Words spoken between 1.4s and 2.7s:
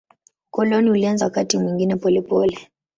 mwingine polepole.